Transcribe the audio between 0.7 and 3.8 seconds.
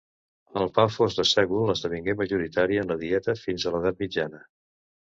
pa fosc de sègol esdevingué majoritari en la dieta fins a